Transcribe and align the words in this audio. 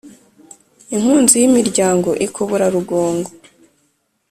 inkunzi 0.95 1.33
y' 1.41 1.47
imiryango 1.49 2.09
ikobora 2.25 2.65
rugongo. 2.75 3.29